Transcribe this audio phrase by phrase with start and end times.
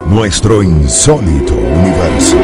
[0.00, 2.36] Nuestro insólito universo.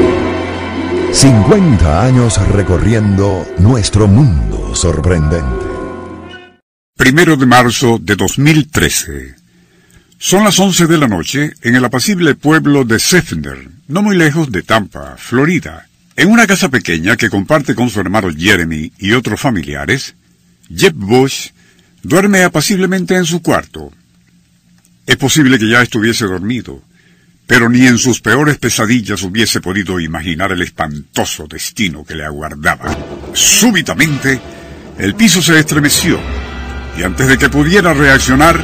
[1.12, 5.66] 50 años recorriendo nuestro mundo sorprendente.
[6.96, 9.34] Primero de marzo de 2013.
[10.18, 14.50] Son las 11 de la noche en el apacible pueblo de Sefner, no muy lejos
[14.50, 15.86] de Tampa, Florida.
[16.16, 20.14] En una casa pequeña que comparte con su hermano Jeremy y otros familiares,
[20.74, 21.50] Jeb Bush
[22.02, 23.92] duerme apaciblemente en su cuarto.
[25.06, 26.82] Es posible que ya estuviese dormido,
[27.50, 32.96] pero ni en sus peores pesadillas hubiese podido imaginar el espantoso destino que le aguardaba.
[33.32, 34.40] Súbitamente,
[34.96, 36.20] el piso se estremeció,
[36.96, 38.56] y antes de que pudiera reaccionar,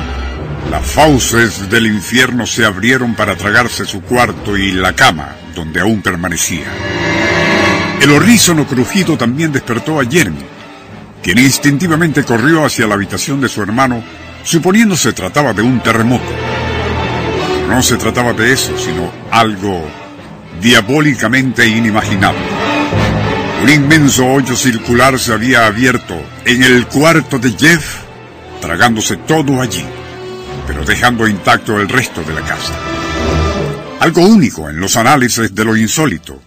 [0.70, 6.00] las fauces del infierno se abrieron para tragarse su cuarto y la cama, donde aún
[6.00, 6.66] permanecía.
[8.00, 10.46] El horrísono crujido también despertó a Jeremy,
[11.24, 14.00] quien instintivamente corrió hacia la habitación de su hermano,
[14.44, 16.55] suponiendo se trataba de un terremoto.
[17.68, 19.84] No se trataba de eso, sino algo
[20.60, 22.46] diabólicamente inimaginable.
[23.62, 28.02] Un inmenso hoyo circular se había abierto en el cuarto de Jeff,
[28.60, 29.84] tragándose todo allí,
[30.66, 32.72] pero dejando intacto el resto de la casa.
[34.00, 36.40] Algo único en los análisis de lo insólito.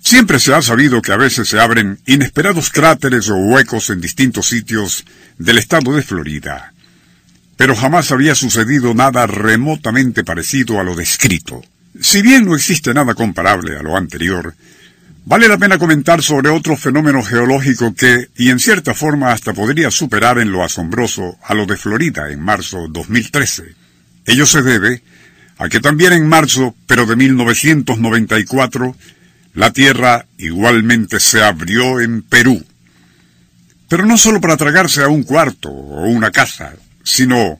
[0.00, 4.48] Siempre se ha sabido que a veces se abren inesperados cráteres o huecos en distintos
[4.48, 5.04] sitios
[5.36, 6.72] del estado de Florida
[7.58, 11.60] pero jamás había sucedido nada remotamente parecido a lo descrito.
[12.00, 14.54] Si bien no existe nada comparable a lo anterior,
[15.24, 19.90] vale la pena comentar sobre otro fenómeno geológico que, y en cierta forma hasta podría
[19.90, 23.74] superar en lo asombroso a lo de Florida en marzo 2013.
[24.24, 25.02] Ello se debe
[25.58, 28.96] a que también en marzo, pero de 1994,
[29.54, 32.64] la Tierra igualmente se abrió en Perú.
[33.88, 36.76] Pero no solo para tragarse a un cuarto o una casa,
[37.08, 37.58] sino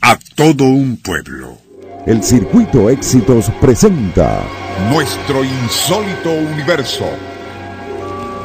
[0.00, 1.56] a todo un pueblo.
[2.06, 4.42] El Circuito Éxitos presenta
[4.90, 7.08] Nuestro insólito universo.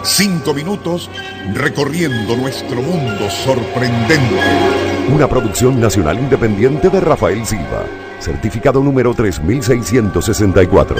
[0.03, 1.09] Cinco minutos
[1.55, 4.39] recorriendo nuestro mundo sorprendente.
[5.11, 7.85] Una producción nacional independiente de Rafael Silva.
[8.19, 10.95] Certificado número 3664.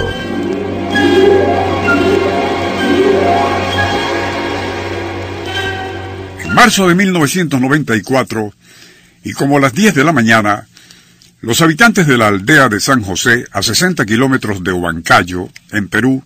[6.44, 8.52] En marzo de 1994,
[9.24, 10.66] y como a las 10 de la mañana,
[11.42, 16.22] los habitantes de la aldea de San José, a 60 kilómetros de Huancayo, en Perú,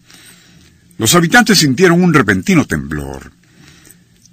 [0.98, 3.32] los habitantes sintieron un repentino temblor.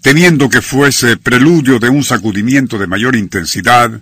[0.01, 4.01] Temiendo que fuese preludio de un sacudimiento de mayor intensidad,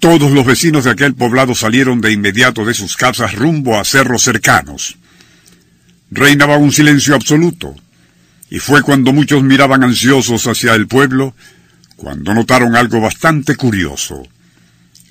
[0.00, 4.22] todos los vecinos de aquel poblado salieron de inmediato de sus casas rumbo a cerros
[4.22, 4.96] cercanos.
[6.10, 7.74] Reinaba un silencio absoluto,
[8.50, 11.34] y fue cuando muchos miraban ansiosos hacia el pueblo
[12.02, 14.24] cuando notaron algo bastante curioso.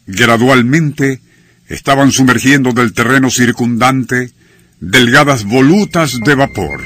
[0.06, 1.22] Gradualmente
[1.70, 4.32] estaban sumergiendo del terreno circundante
[4.82, 6.82] delgadas volutas de vapor.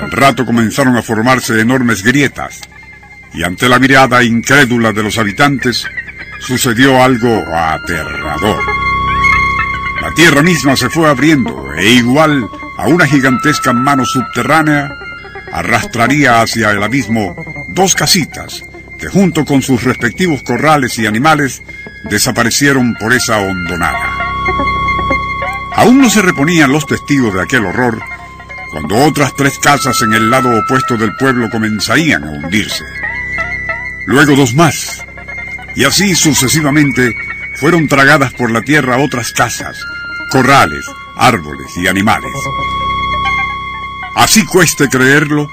[0.00, 2.62] Al rato comenzaron a formarse enormes grietas,
[3.34, 5.84] y ante la mirada incrédula de los habitantes
[6.40, 8.64] sucedió algo aterrador.
[10.00, 12.48] La tierra misma se fue abriendo e igual
[12.82, 14.98] a una gigantesca mano subterránea,
[15.52, 17.36] arrastraría hacia el abismo
[17.68, 18.64] dos casitas
[18.98, 21.62] que junto con sus respectivos corrales y animales
[22.10, 24.18] desaparecieron por esa hondonada.
[25.76, 28.02] Aún no se reponían los testigos de aquel horror
[28.72, 32.84] cuando otras tres casas en el lado opuesto del pueblo comenzarían a hundirse.
[34.06, 35.04] Luego dos más,
[35.76, 37.14] y así sucesivamente
[37.60, 39.78] fueron tragadas por la tierra otras casas,
[40.32, 40.84] corrales,
[41.16, 42.32] árboles y animales.
[44.14, 45.48] Así cueste creerlo,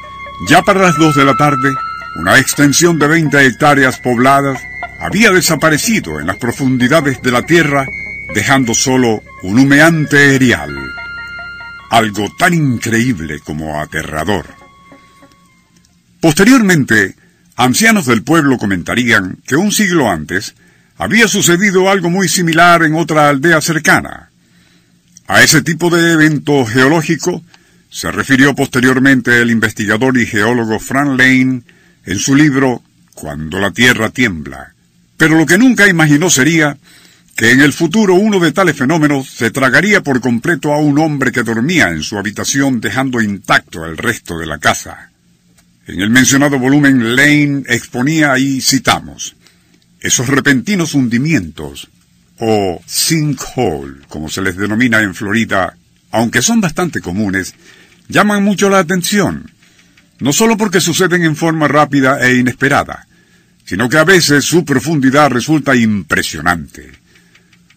[0.47, 1.73] ya para las dos de la tarde,
[2.15, 4.59] una extensión de 20 hectáreas pobladas
[4.99, 7.85] había desaparecido en las profundidades de la tierra,
[8.35, 10.75] dejando solo un humeante erial.
[11.89, 14.45] Algo tan increíble como aterrador.
[16.19, 17.15] Posteriormente,
[17.55, 20.53] ancianos del pueblo comentarían que un siglo antes
[20.97, 24.29] había sucedido algo muy similar en otra aldea cercana,
[25.27, 27.41] a ese tipo de evento geológico
[27.89, 31.63] se refirió posteriormente el investigador y geólogo Frank Lane
[32.05, 32.83] en su libro
[33.13, 34.73] cuando la tierra tiembla.
[35.17, 36.77] Pero lo que nunca imaginó sería
[37.35, 41.31] que en el futuro uno de tales fenómenos se tragaría por completo a un hombre
[41.31, 45.11] que dormía en su habitación dejando intacto el resto de la casa.
[45.87, 49.35] En el mencionado volumen Lane exponía y citamos
[49.99, 51.89] esos repentinos hundimientos
[52.39, 55.75] o sinkhole, como se les denomina en Florida,
[56.11, 57.55] aunque son bastante comunes,
[58.07, 59.51] llaman mucho la atención,
[60.19, 63.07] no solo porque suceden en forma rápida e inesperada,
[63.65, 66.91] sino que a veces su profundidad resulta impresionante.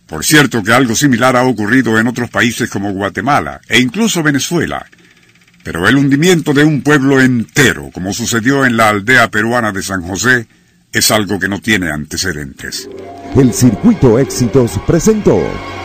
[0.07, 4.87] Por cierto que algo similar ha ocurrido en otros países como Guatemala e incluso Venezuela,
[5.63, 10.03] pero el hundimiento de un pueblo entero, como sucedió en la aldea peruana de San
[10.03, 10.47] José,
[10.93, 12.89] es algo que no tiene antecedentes.
[13.37, 15.41] El Circuito Éxitos presentó